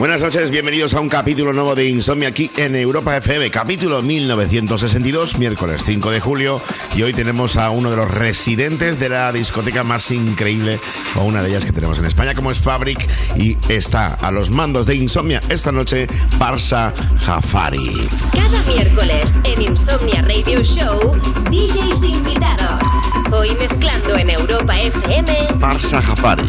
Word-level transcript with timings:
Buenas 0.00 0.22
noches, 0.22 0.50
bienvenidos 0.50 0.94
a 0.94 1.00
un 1.00 1.10
capítulo 1.10 1.52
nuevo 1.52 1.74
de 1.74 1.84
Insomnia 1.84 2.28
aquí 2.28 2.50
en 2.56 2.74
Europa 2.74 3.14
FM, 3.18 3.50
capítulo 3.50 4.00
1962, 4.00 5.36
miércoles 5.36 5.82
5 5.84 6.10
de 6.10 6.20
julio, 6.20 6.62
y 6.96 7.02
hoy 7.02 7.12
tenemos 7.12 7.58
a 7.58 7.68
uno 7.68 7.90
de 7.90 7.98
los 7.98 8.10
residentes 8.10 8.98
de 8.98 9.10
la 9.10 9.30
discoteca 9.30 9.84
más 9.84 10.10
increíble, 10.10 10.80
o 11.16 11.24
una 11.24 11.42
de 11.42 11.50
ellas 11.50 11.66
que 11.66 11.72
tenemos 11.72 11.98
en 11.98 12.06
España, 12.06 12.34
como 12.34 12.50
es 12.50 12.60
Fabric, 12.60 13.06
y 13.36 13.58
está 13.68 14.14
a 14.14 14.30
los 14.30 14.48
mandos 14.48 14.86
de 14.86 14.94
Insomnia 14.94 15.38
esta 15.50 15.70
noche, 15.70 16.06
Parsa 16.38 16.94
Jafari. 17.18 18.08
Cada 18.32 18.62
miércoles 18.72 19.38
en 19.44 19.60
Insomnia 19.60 20.22
Radio 20.22 20.62
Show, 20.64 21.12
DJs 21.50 22.04
invitados. 22.04 22.82
Hoy 23.30 23.50
mezclando 23.60 24.16
en 24.16 24.30
Europa 24.30 24.80
FM, 24.80 25.58
Parsa 25.60 26.00
Jafari. 26.00 26.48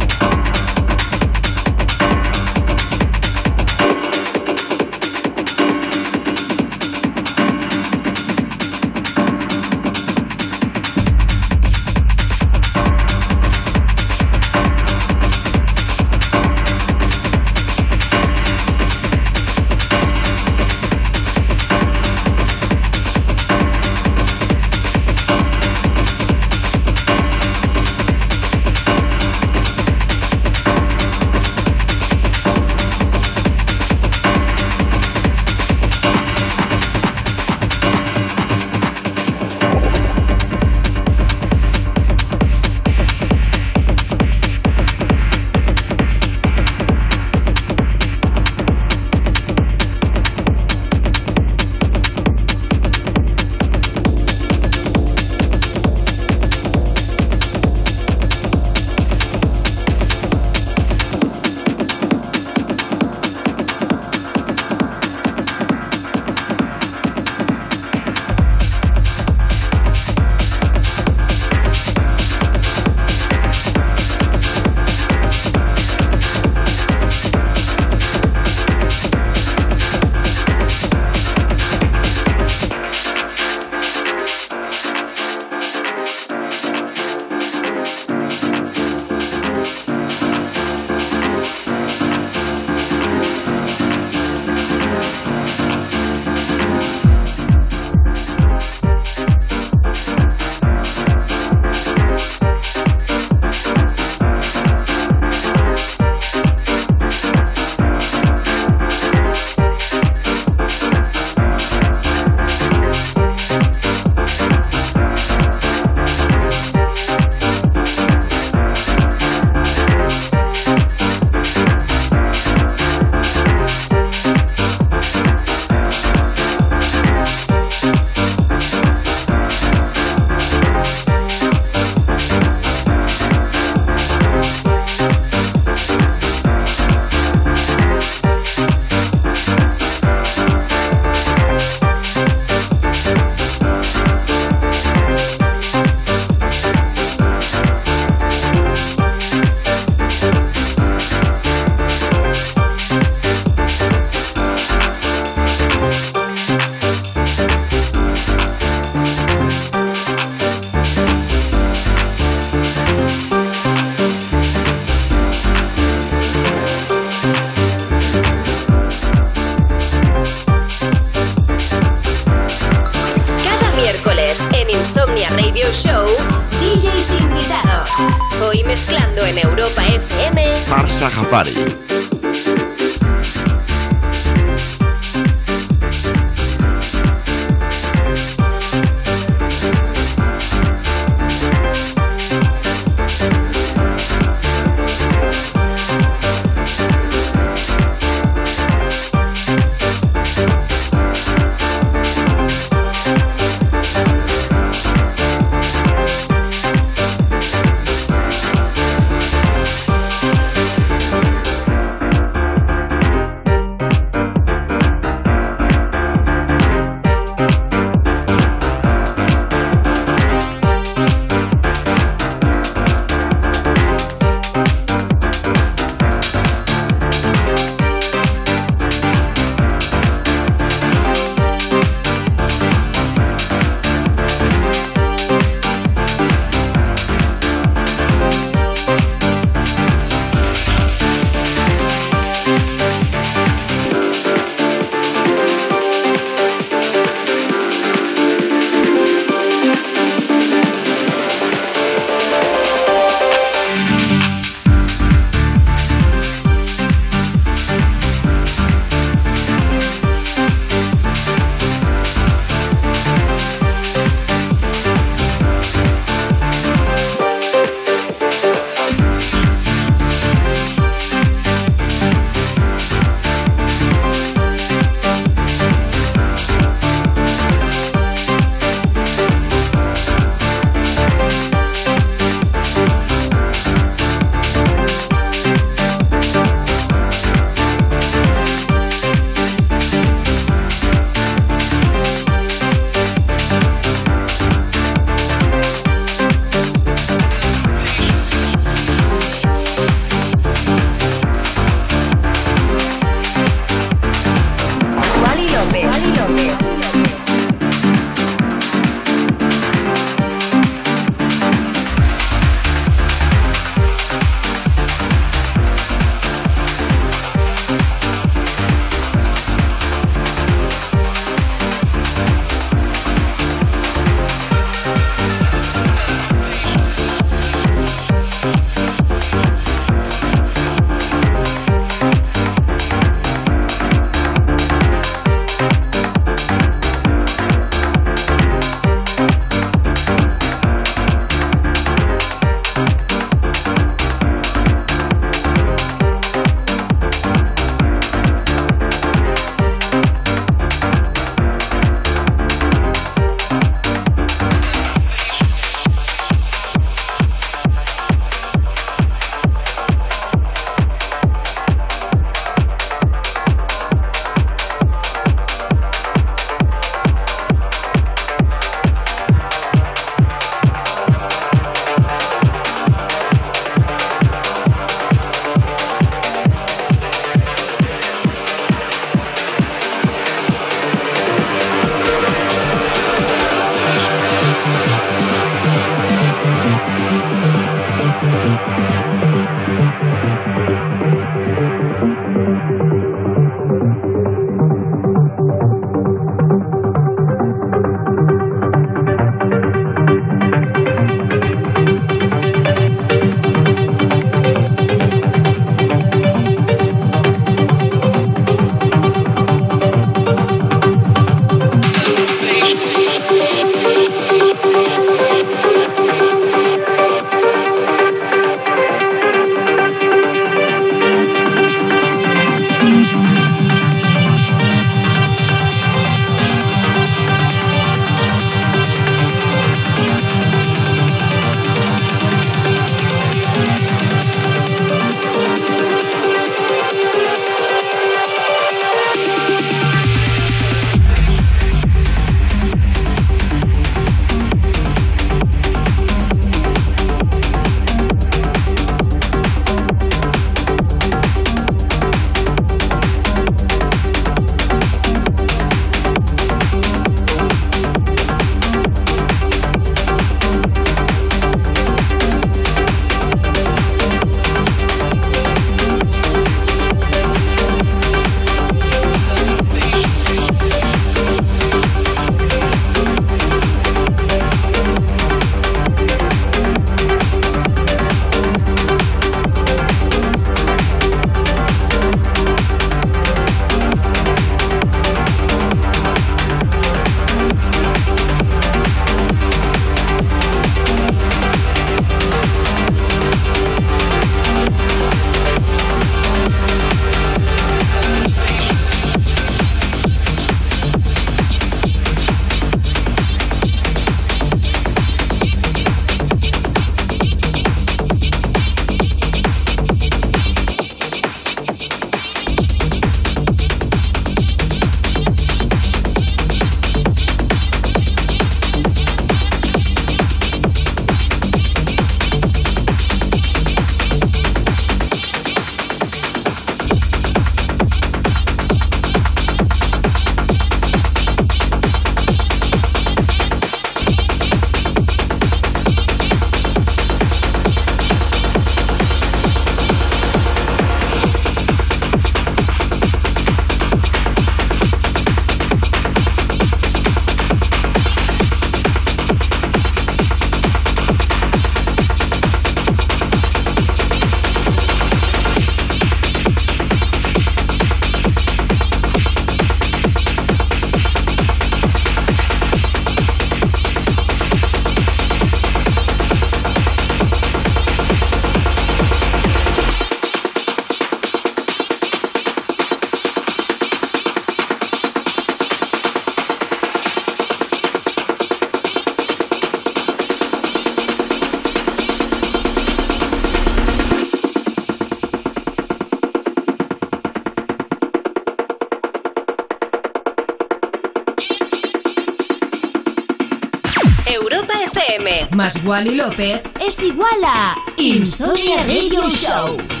FM 595.15 595.49
más 595.57 595.83
Wally 595.83 596.15
López 596.15 596.61
es 596.79 597.03
igual 597.03 597.27
a 597.43 597.75
Insomnia 597.97 598.77
Radio 598.83 599.29
Show. 599.29 600.00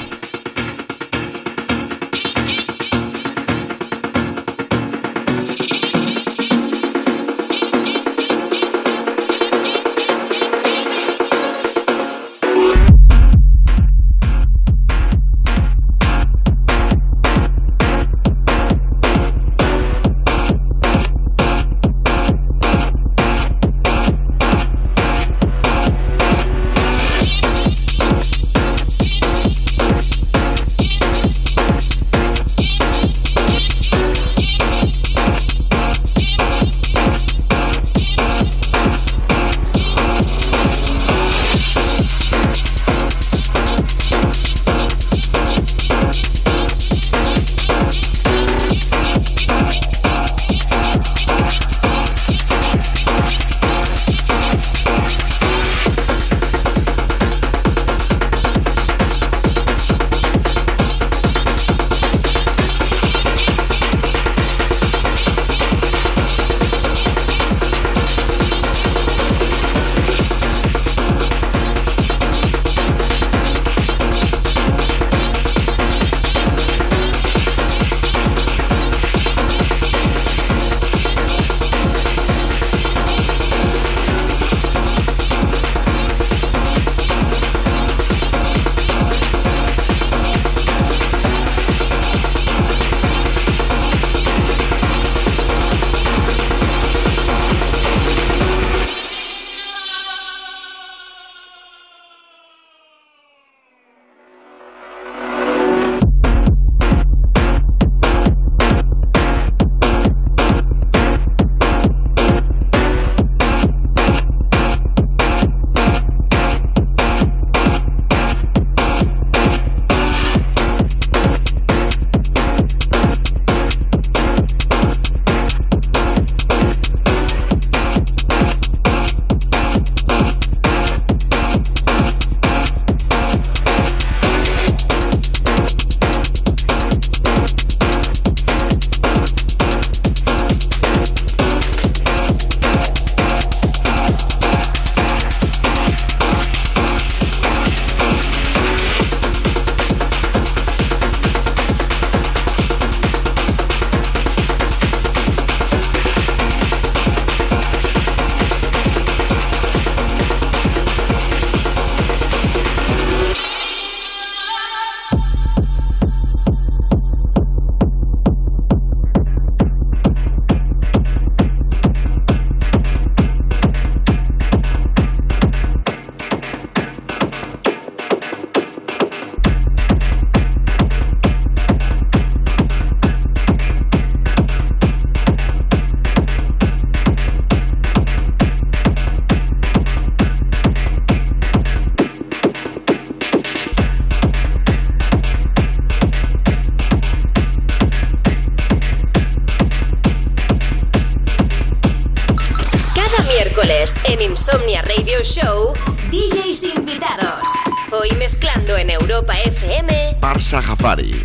Show, 205.19 205.73
DJs 206.09 206.63
invitados. 206.63 207.45
Hoy 207.91 208.15
mezclando 208.17 208.75
en 208.77 208.89
Europa 208.89 209.33
FM. 209.39 210.17
Parsa 210.19 210.61
Jafari. 210.61 211.21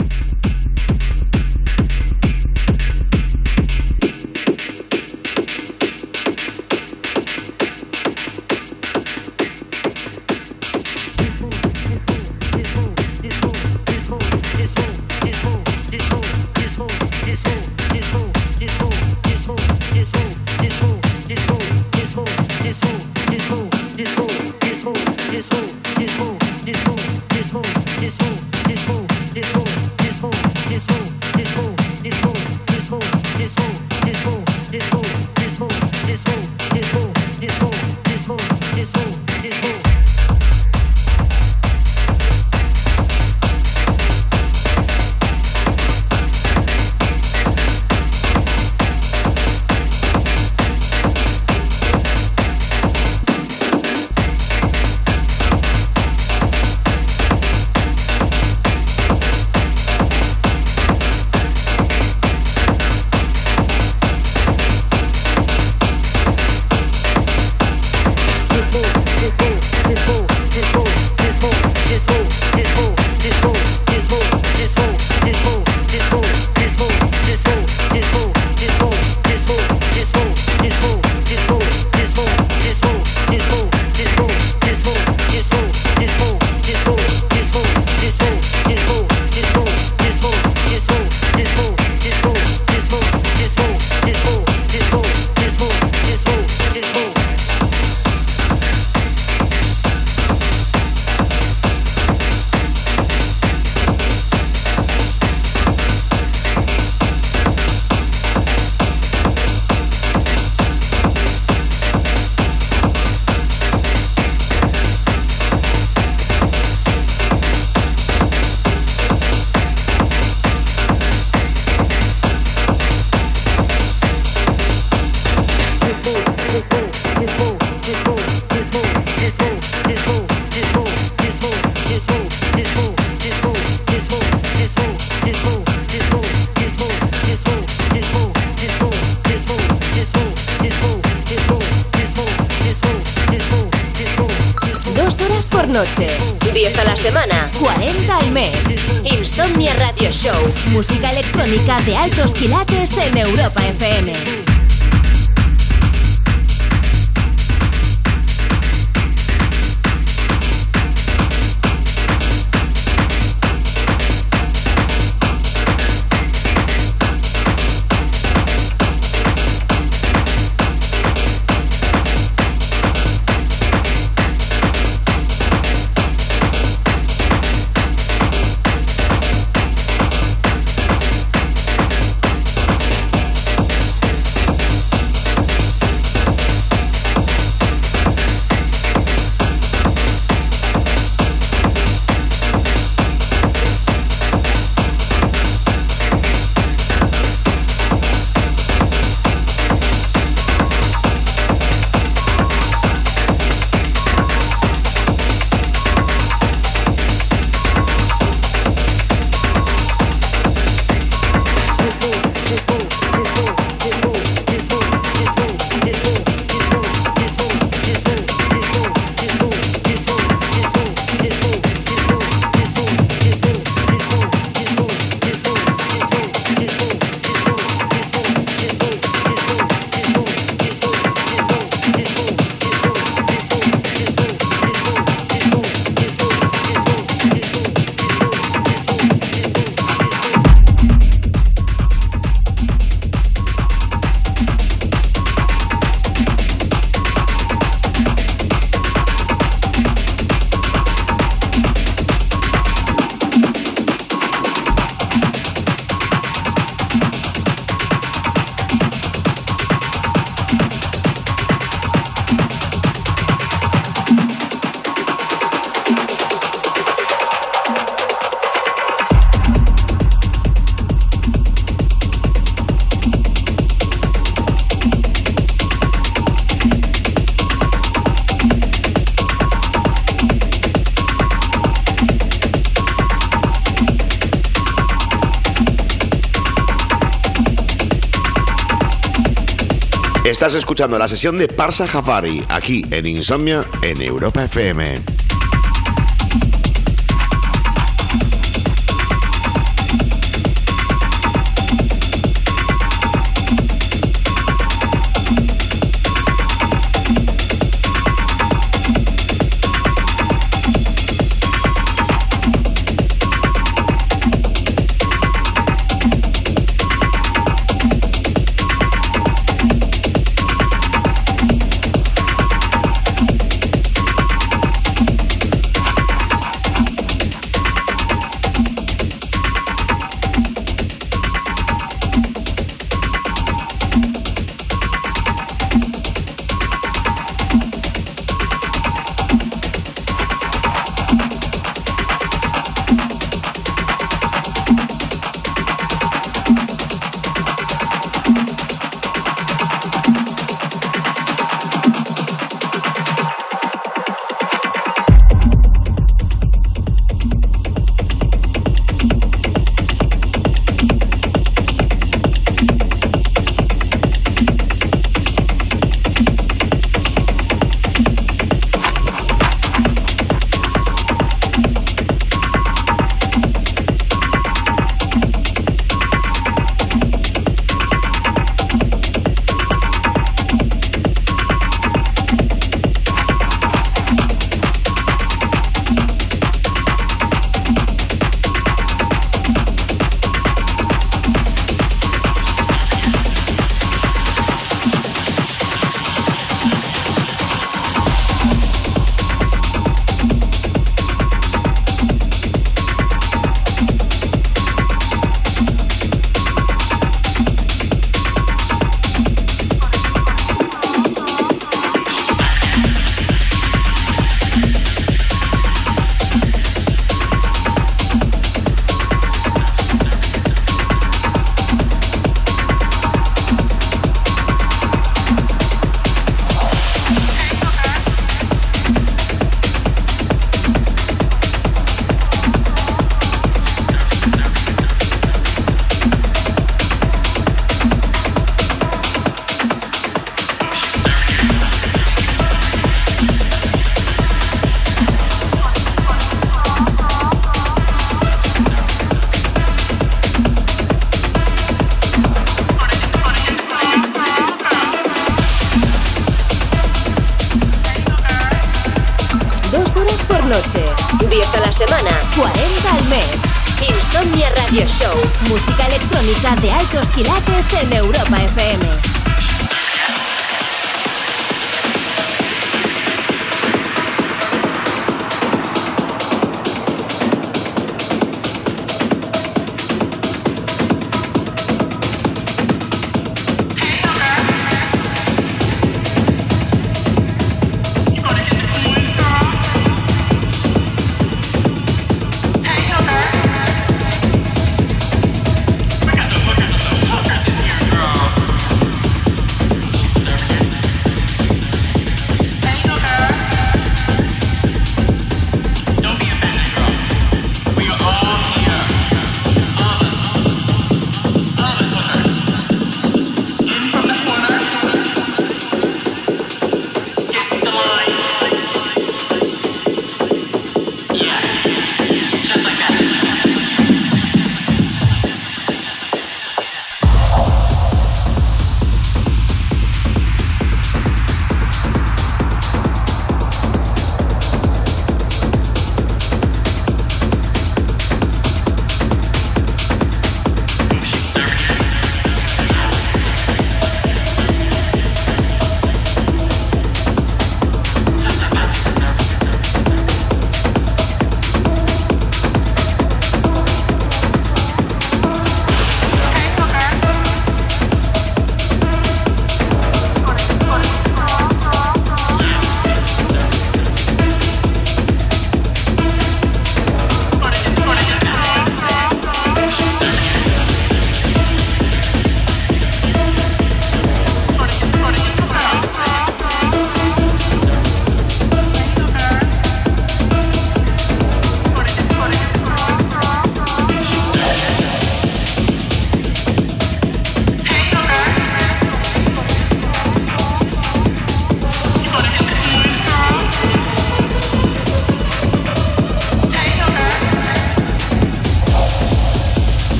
Escuchando 290.56 290.98
la 290.98 291.08
sesión 291.08 291.38
de 291.38 291.48
Parsa 291.48 291.86
Jafari 291.86 292.44
aquí 292.48 292.84
en 292.90 293.06
Insomnia 293.06 293.64
en 293.82 294.00
Europa 294.02 294.44
FM. 294.44 295.15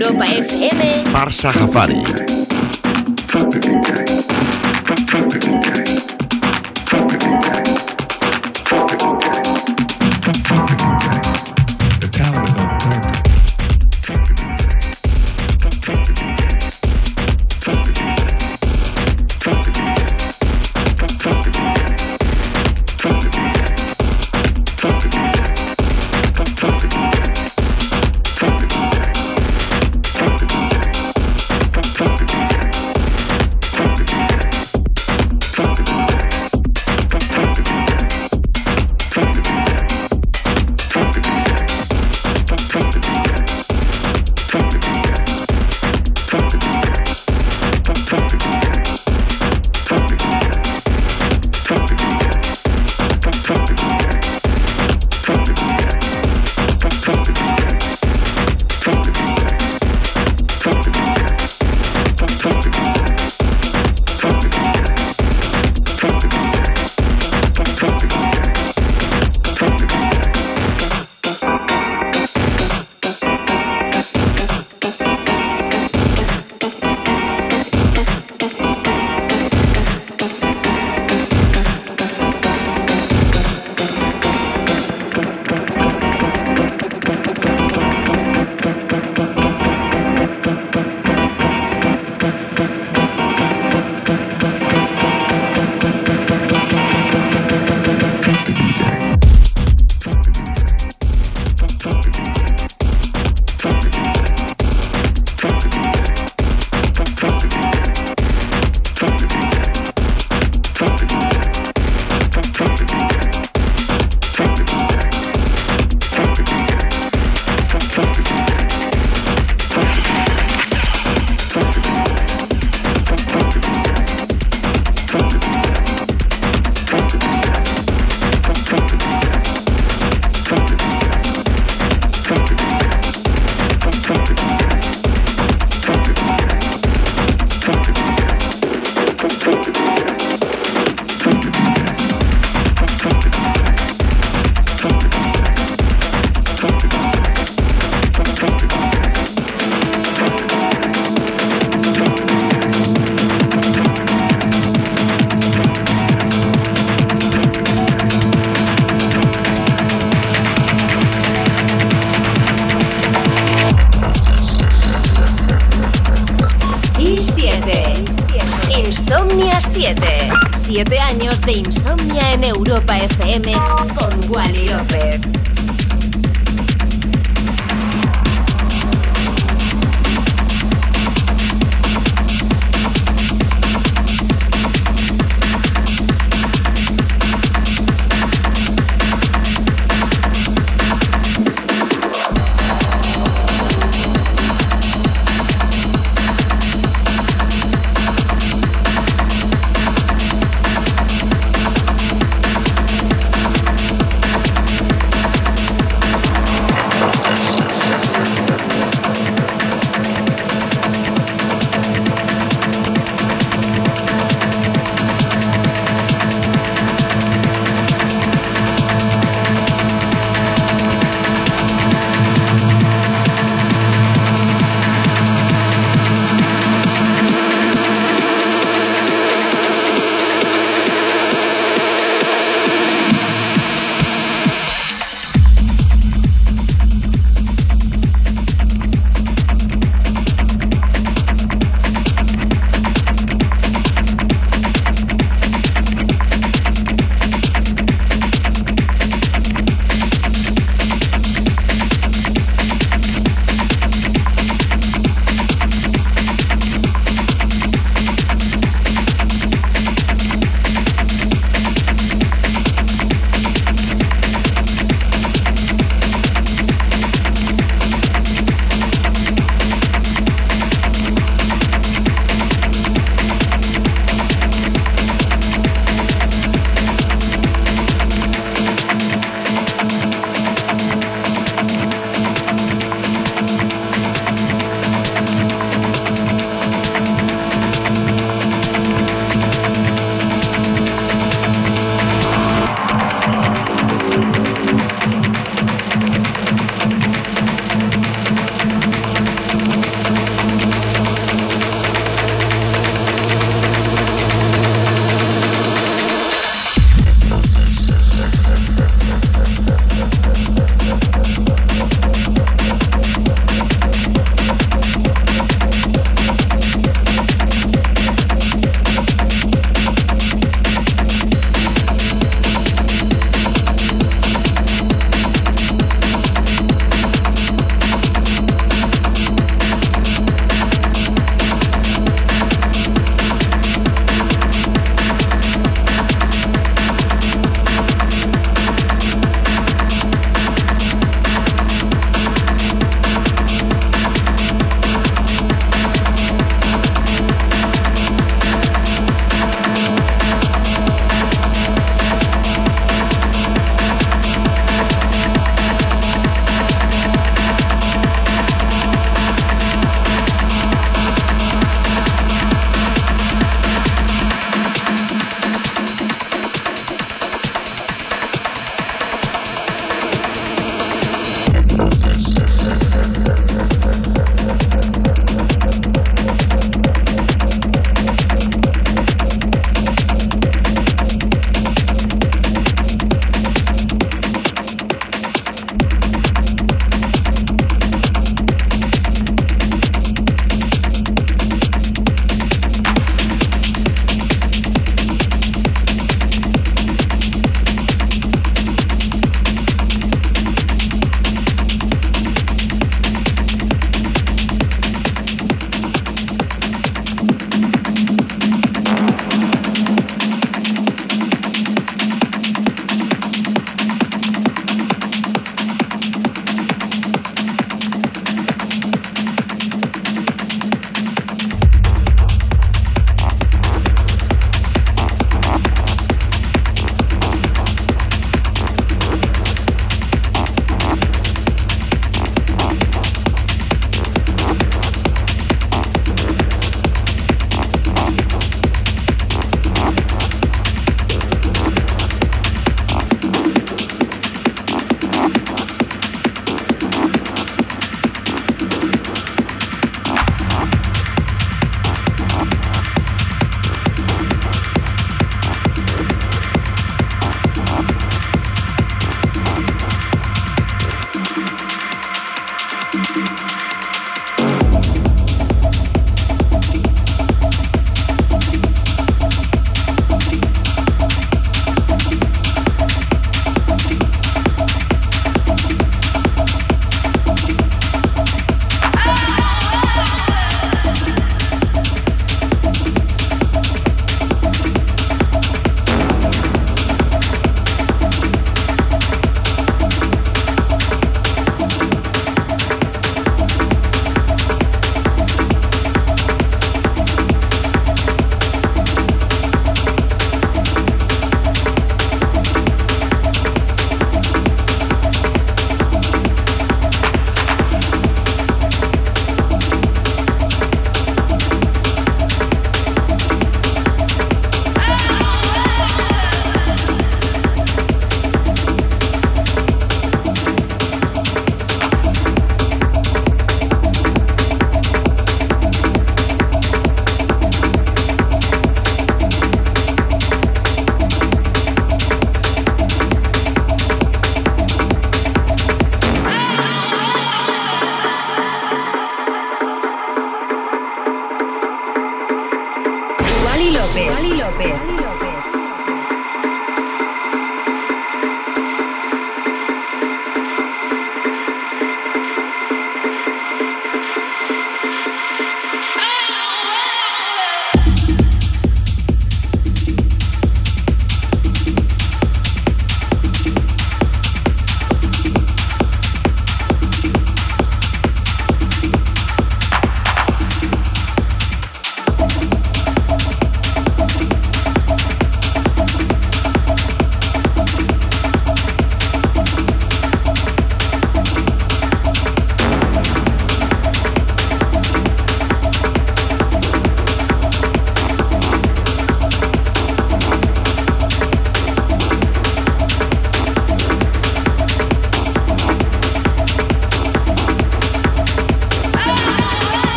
Europa 0.00 0.24
FM. 0.24 1.04
Farsa 1.12 1.52
Jafari. 1.52 2.00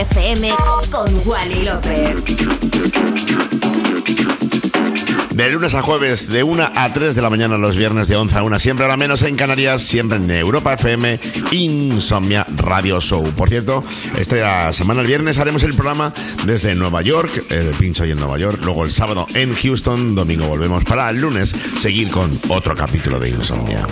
FM 0.00 0.54
con 0.90 1.26
Wally 1.26 1.62
López. 1.62 2.16
De 5.30 5.50
lunes 5.50 5.74
a 5.74 5.82
jueves, 5.82 6.28
de 6.28 6.42
1 6.42 6.70
a 6.74 6.92
3 6.92 7.14
de 7.14 7.22
la 7.22 7.30
mañana, 7.30 7.56
los 7.56 7.76
viernes 7.76 8.08
de 8.08 8.16
11 8.16 8.36
a 8.36 8.42
1, 8.42 8.58
siempre 8.58 8.84
ahora 8.84 8.98
menos 8.98 9.22
en 9.22 9.36
Canarias, 9.36 9.82
siempre 9.82 10.18
en 10.18 10.30
Europa 10.30 10.74
FM, 10.74 11.18
Insomnia 11.52 12.46
Radio 12.56 13.00
Show. 13.00 13.22
Por 13.32 13.48
cierto, 13.48 13.82
esta 14.18 14.70
semana, 14.72 15.00
el 15.00 15.06
viernes, 15.06 15.38
haremos 15.38 15.62
el 15.62 15.72
programa 15.74 16.12
desde 16.44 16.74
Nueva 16.74 17.00
York, 17.00 17.44
el 17.50 17.70
pincho 17.70 18.02
hoy 18.02 18.10
en 18.10 18.18
Nueva 18.18 18.38
York, 18.38 18.60
luego 18.64 18.84
el 18.84 18.90
sábado 18.90 19.26
en 19.34 19.54
Houston, 19.54 20.14
domingo 20.14 20.46
volvemos 20.46 20.84
para 20.84 21.08
el 21.08 21.20
lunes 21.20 21.54
seguir 21.78 22.10
con 22.10 22.38
otro 22.48 22.76
capítulo 22.76 23.18
de 23.18 23.30
Insomnia. 23.30 23.86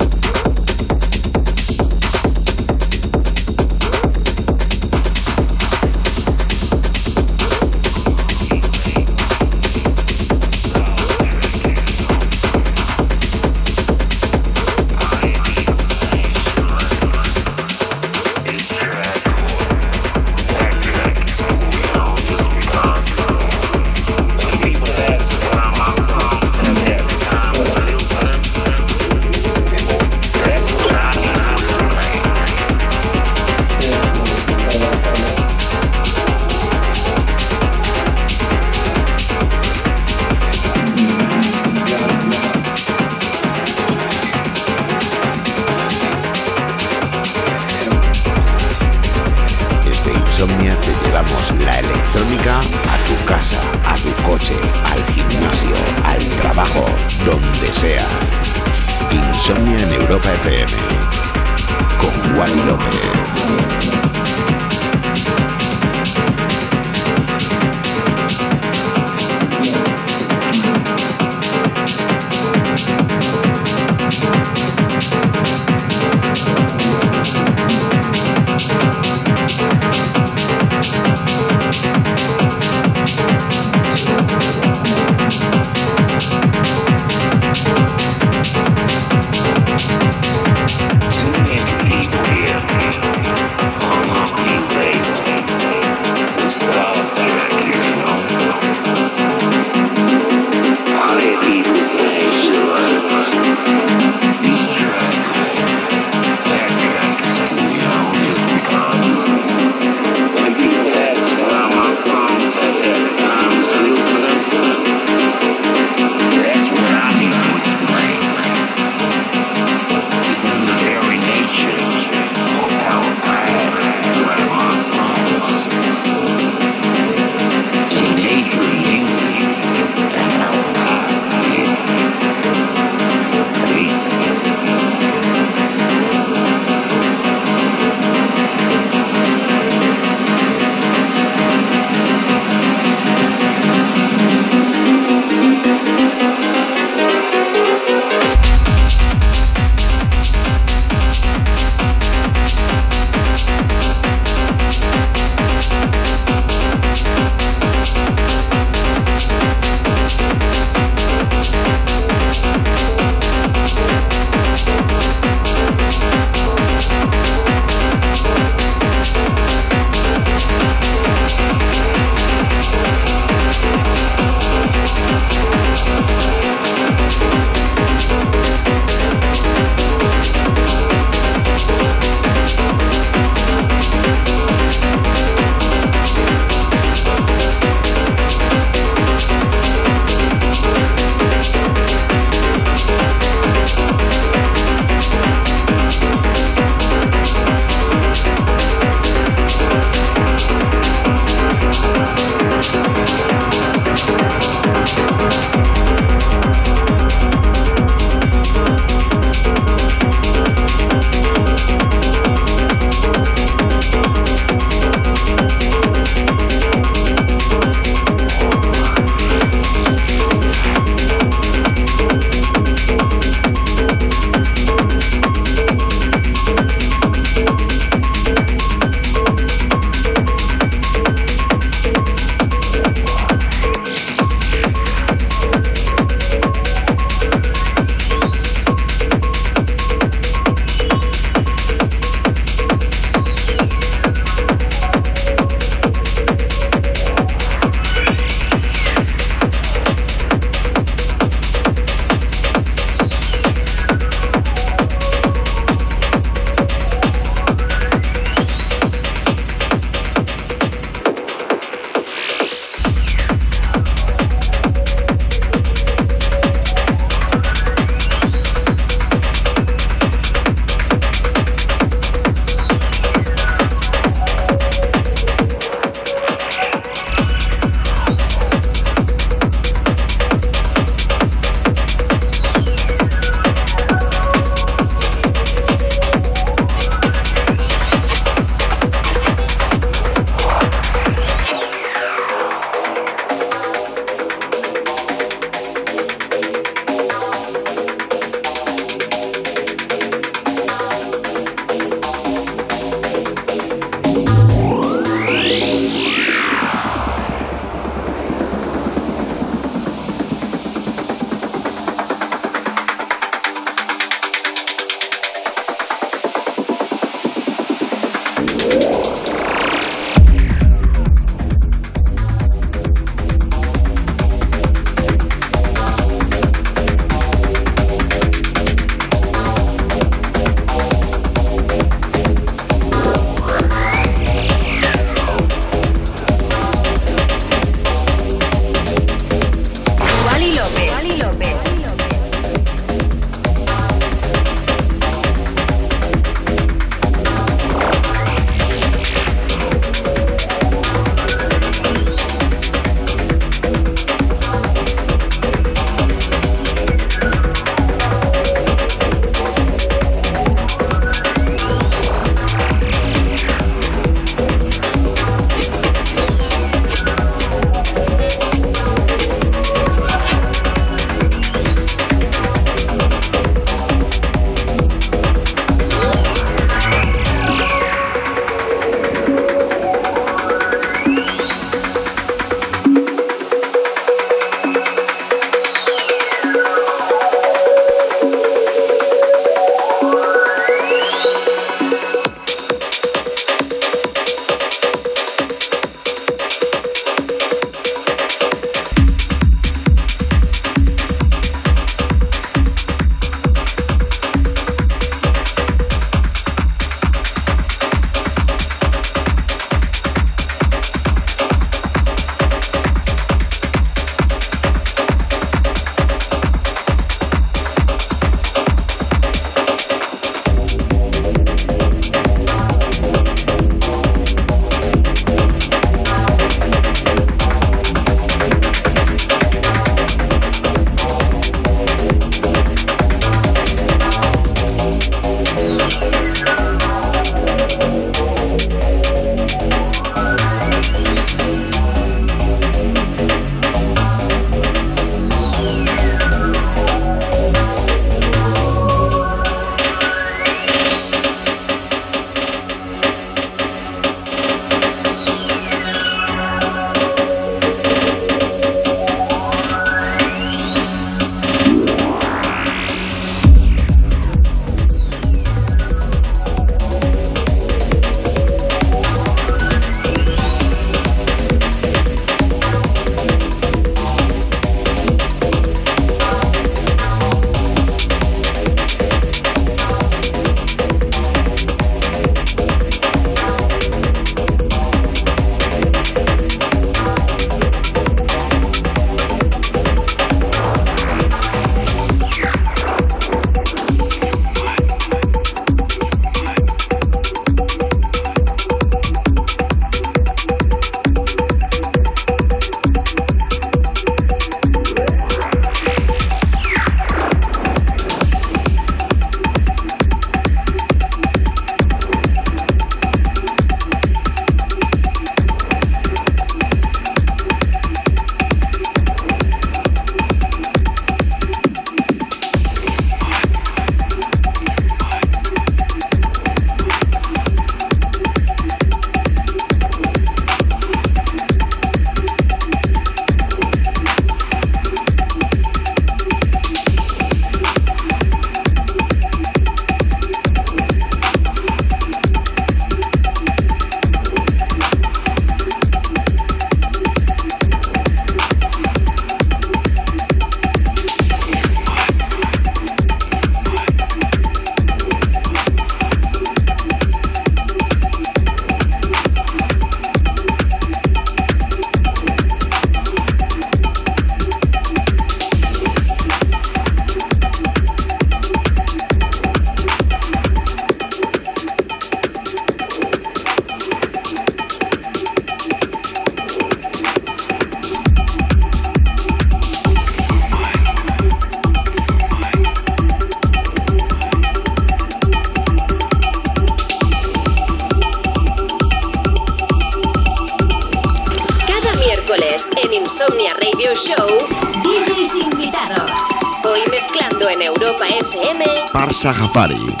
Parsa 599.53 600.00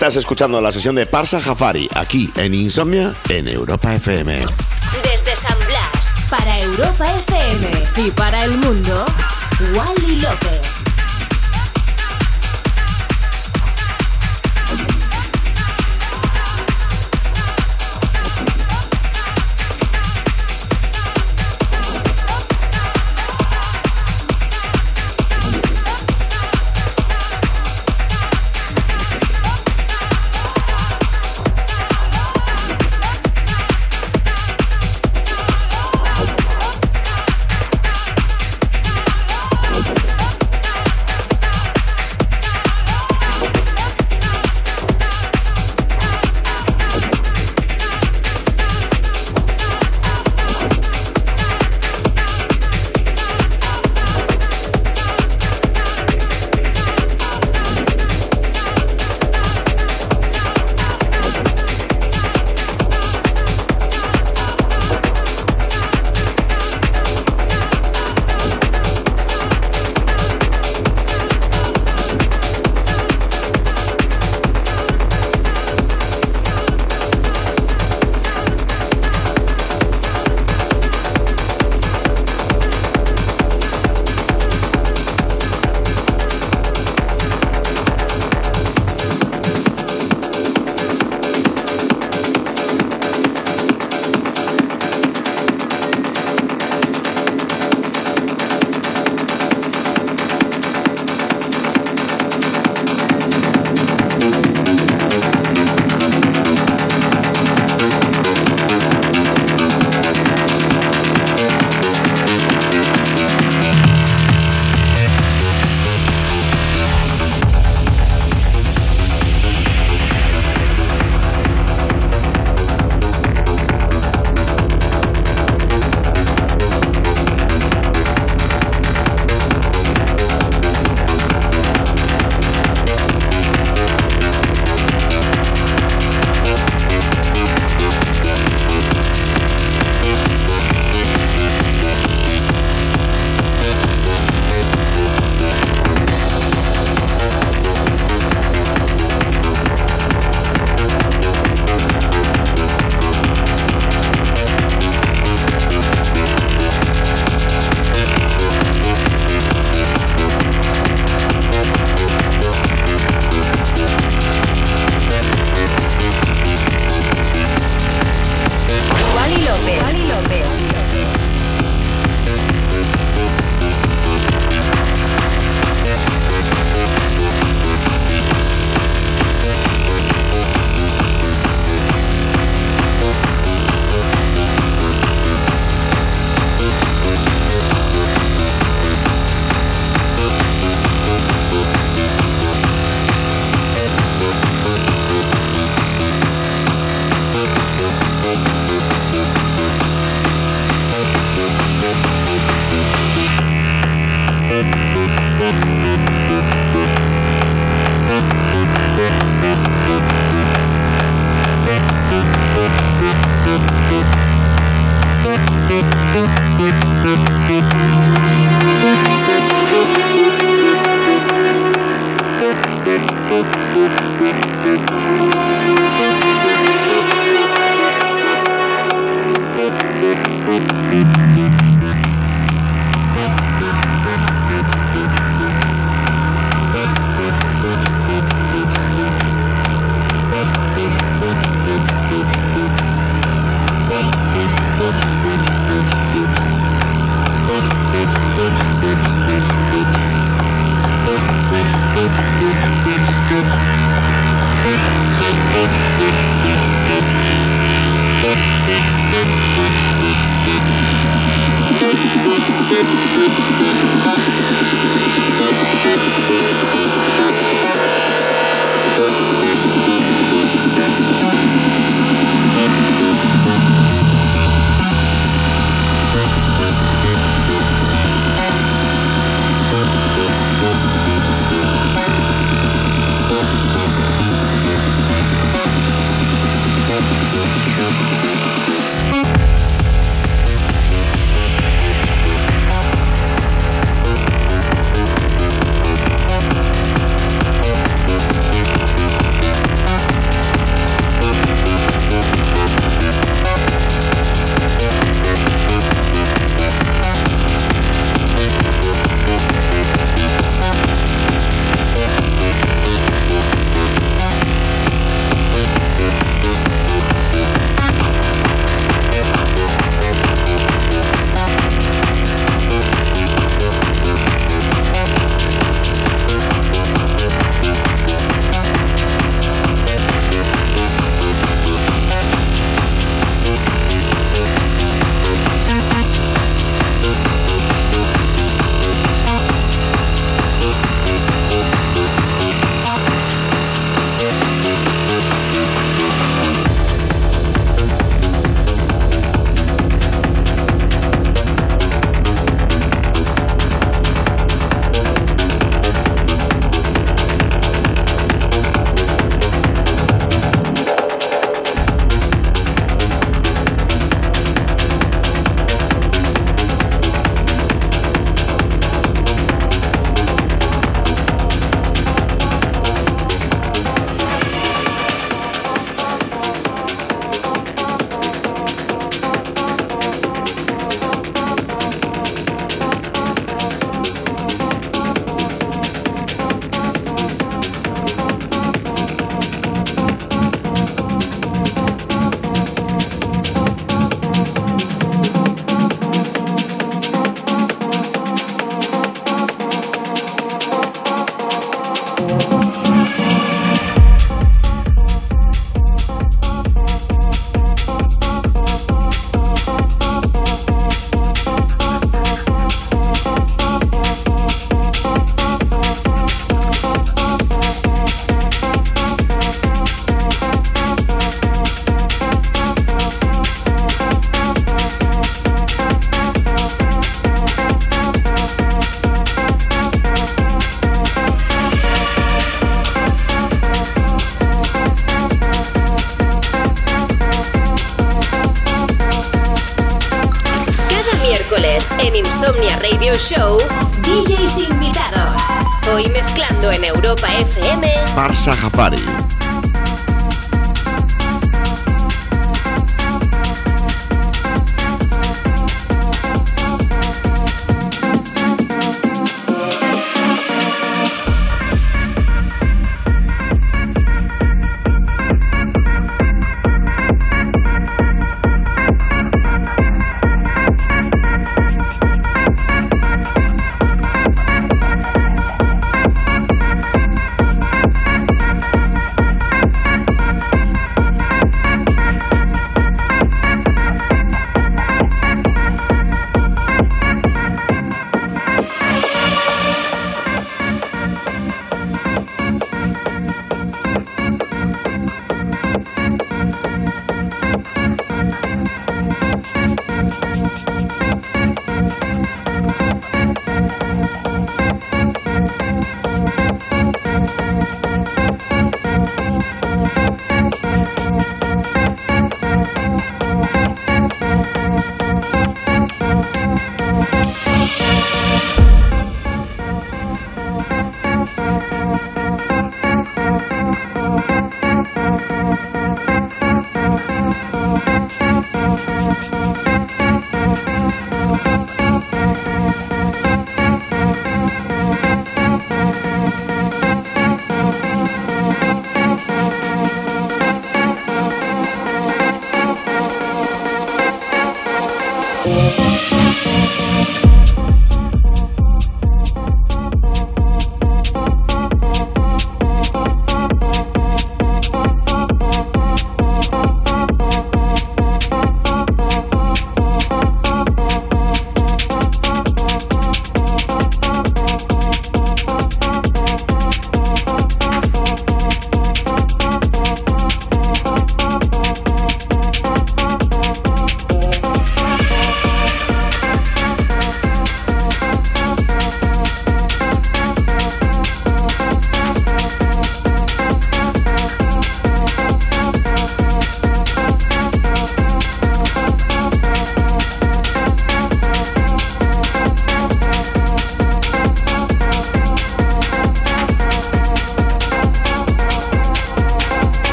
Estás 0.00 0.16
escuchando 0.16 0.62
la 0.62 0.72
sesión 0.72 0.94
de 0.94 1.04
Parsa 1.04 1.42
Jafari 1.42 1.86
aquí 1.94 2.32
en 2.34 2.54
Insomnia 2.54 3.12
en 3.28 3.46
Europa 3.46 3.94
FM. 3.96 4.34
Desde 4.34 5.36
San 5.36 5.58
Blas, 5.58 6.10
para 6.30 6.58
Europa 6.58 7.04
FM 7.28 7.70
y 8.06 8.10
para 8.12 8.44
el 8.44 8.56
mundo, 8.56 9.04
Wally 9.74 10.20
López. 10.20 10.69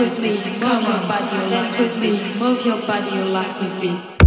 with 0.00 0.20
me, 0.20 0.36
move 0.36 0.82
your 0.82 1.00
body, 1.08 1.50
dance 1.50 1.78
with 1.78 1.98
me, 2.00 2.34
move 2.38 2.64
your 2.64 2.80
body, 2.86 3.16
your 3.16 3.24
legs 3.26 3.60
with 3.60 3.80
me. 3.80 4.17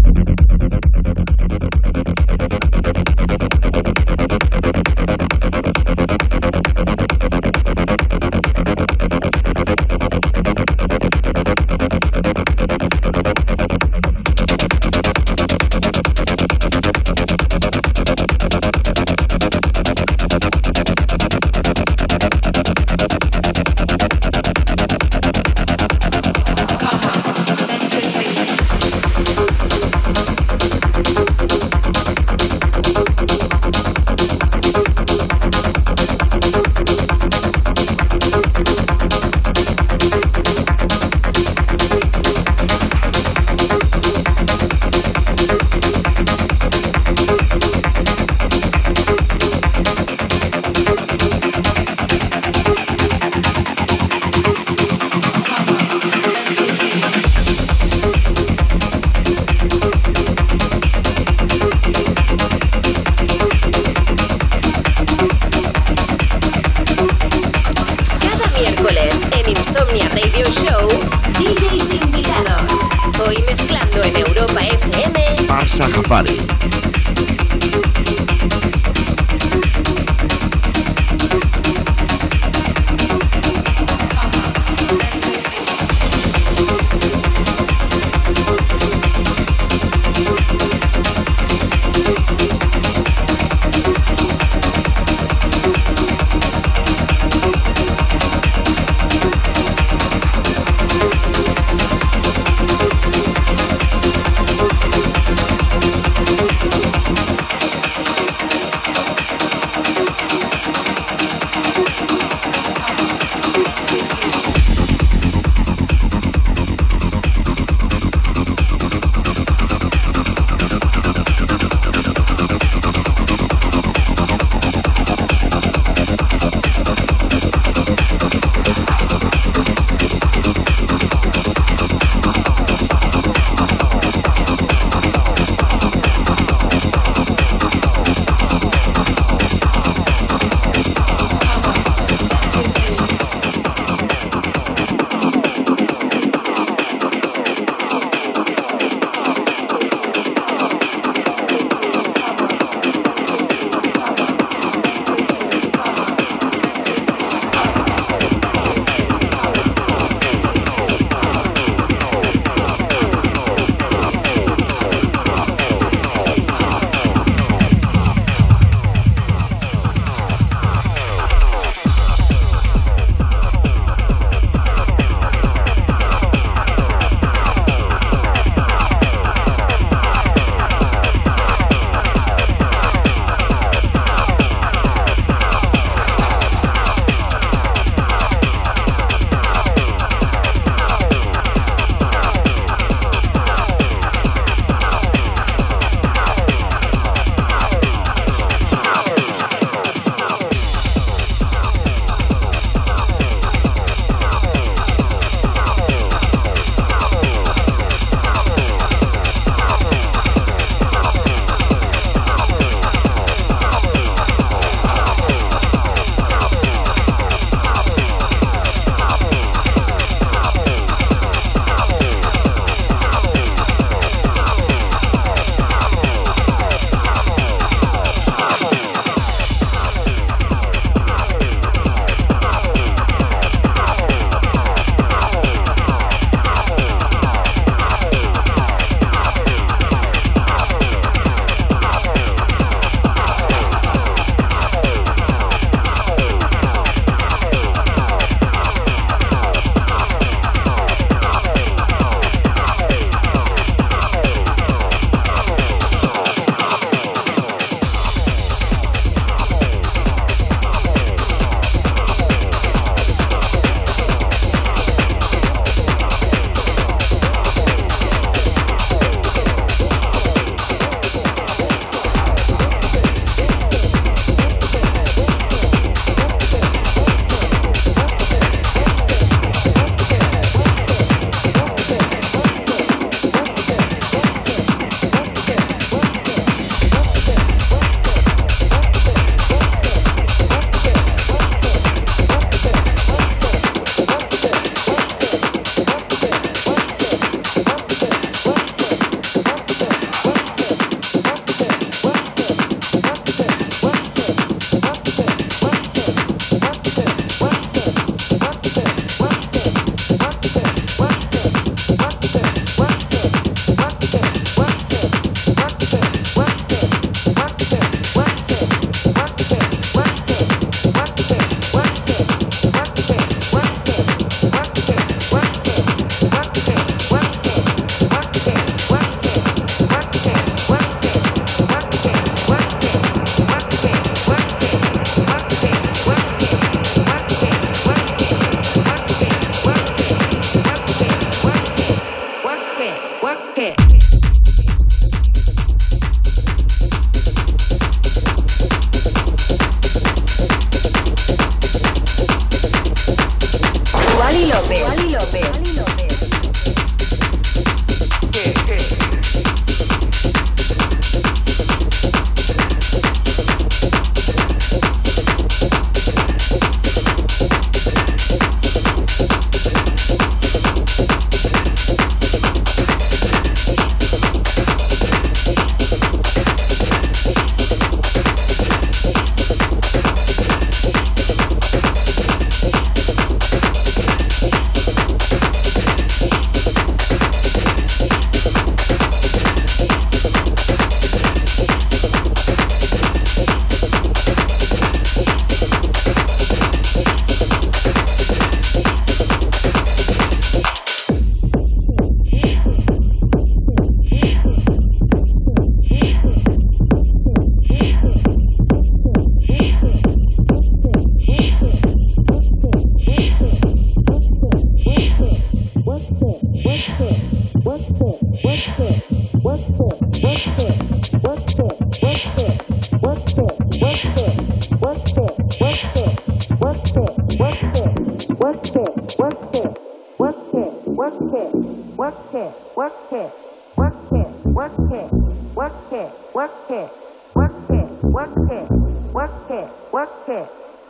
く 440.31 440.80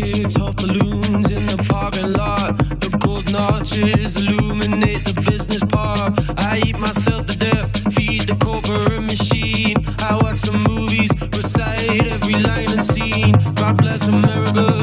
kids 0.00 0.38
off 0.38 0.56
balloons 0.56 1.30
in 1.30 1.46
the 1.46 1.56
parking 1.68 2.12
lot. 2.12 2.56
The 2.80 2.90
gold 2.98 3.32
notches 3.32 4.16
illuminate 4.22 5.04
the 5.04 5.20
business 5.30 5.62
park. 5.64 6.14
I 6.38 6.62
eat 6.66 6.78
myself 6.78 7.26
to 7.26 7.36
death, 7.38 7.70
feed 7.94 8.22
the 8.22 8.36
corporate 8.36 9.02
machine. 9.02 9.76
I 10.00 10.18
watch 10.22 10.38
some 10.38 10.62
movies, 10.62 11.10
recite 11.36 11.84
every 12.06 12.34
line 12.34 12.70
and 12.72 12.84
scene. 12.84 13.34
God 13.54 13.76
bless 13.78 14.08
America. 14.08 14.79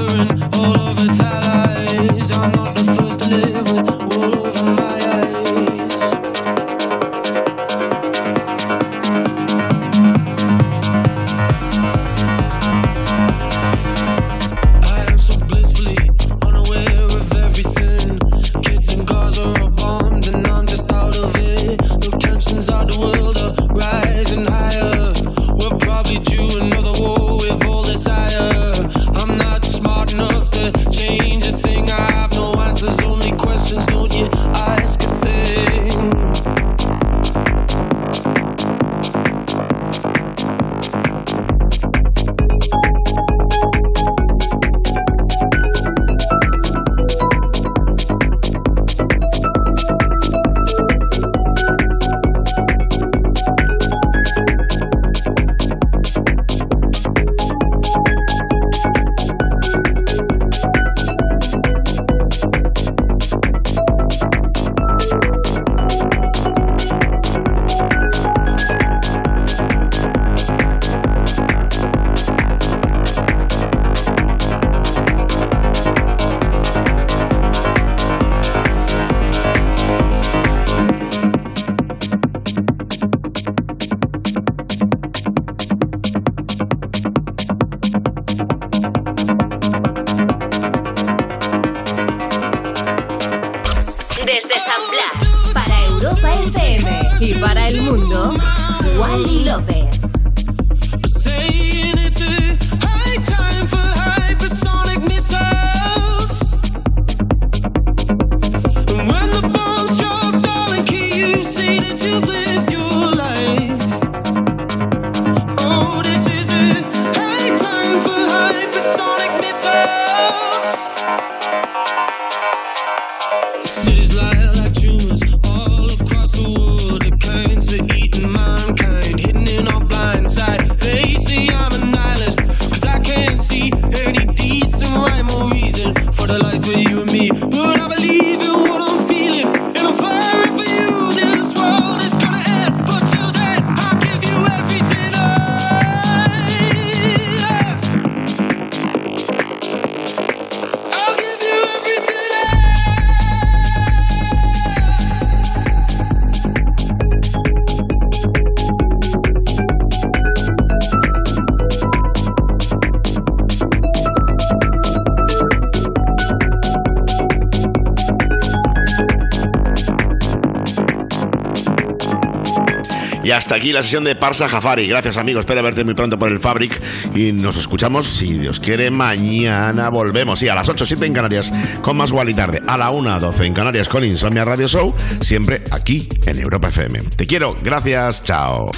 De 173.88 174.16
Parsa 174.16 174.50
Jafari. 174.50 174.86
Gracias, 174.88 175.16
amigos. 175.16 175.42
Espero 175.42 175.64
verte 175.64 175.86
muy 175.86 175.94
pronto 175.94 176.20
por 176.20 176.30
el 176.30 176.42
Fabric. 176.42 176.82
Y 177.16 177.32
nos 177.32 177.56
escuchamos, 177.56 178.06
si 178.06 178.34
Dios 178.34 178.60
quiere, 178.60 178.92
mañana 178.92 179.88
volvemos. 179.88 180.40
Sí, 180.40 180.50
a 180.50 180.56
las 180.56 180.68
8, 180.68 180.86
7 180.86 181.06
en 181.06 181.14
Canarias, 181.14 181.54
con 181.82 181.96
más 181.96 182.12
y 182.28 182.34
tarde. 182.34 182.62
A 182.68 182.78
la 182.78 182.90
1, 182.90 183.20
12 183.20 183.46
en 183.46 183.54
Canarias, 183.54 183.88
con 183.88 184.04
Insomnia 184.04 184.44
Radio 184.44 184.68
Show. 184.68 184.94
Siempre 185.22 185.64
aquí 185.72 186.10
en 186.26 186.40
Europa 186.40 186.68
FM. 186.68 187.02
Te 187.16 187.26
quiero. 187.26 187.56
Gracias. 187.64 188.24
Chao. 188.24 188.72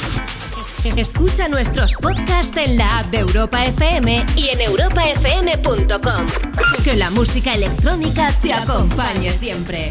Escucha 0.96 1.48
nuestros 1.50 1.96
podcasts 1.96 2.56
en 2.56 2.78
la 2.78 3.00
app 3.00 3.08
de 3.08 3.18
Europa 3.18 3.66
FM 3.66 4.26
y 4.38 4.50
en 4.50 4.62
europafm.com. 4.62 6.26
Que 6.84 6.96
la 6.96 7.10
música 7.10 7.56
electrónica 7.56 8.32
te 8.42 8.54
acompañe 8.54 9.34
siempre. 9.34 9.88